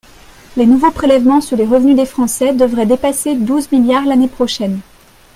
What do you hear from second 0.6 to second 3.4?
nouveaux prélèvements sur les revenus des Français devraient dépasser